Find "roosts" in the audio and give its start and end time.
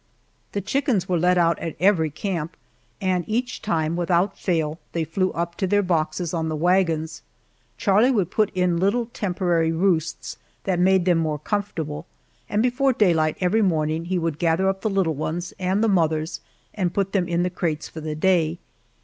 9.71-10.37